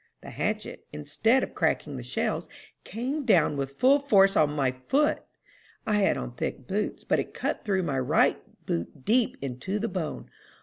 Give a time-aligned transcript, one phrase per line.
[0.21, 2.49] The hatchet, instead of cracking the shells,
[2.83, 5.21] came down with full force on my foot!
[5.85, 9.87] I had on thick boots, but it cut through my right boot deep into the
[9.87, 10.31] bone.